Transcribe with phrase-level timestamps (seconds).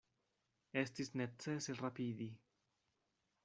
[0.83, 2.31] Estis necese rapidi.